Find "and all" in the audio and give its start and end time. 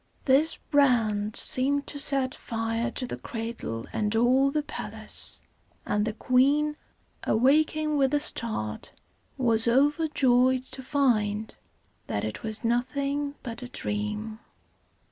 3.93-4.49